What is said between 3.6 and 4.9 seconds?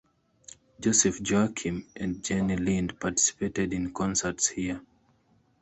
in concerts here.